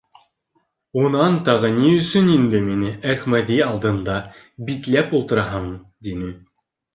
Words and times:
Унан 1.01 1.35
тағы 1.49 1.69
ни 1.75 1.91
өсөн 1.97 2.31
инде 2.35 2.61
мине 2.69 2.89
Әхмәҙи 3.13 3.59
алдында 3.67 4.17
битләп 4.71 5.15
ултыраһың?— 5.21 5.69
тине. 6.09 6.33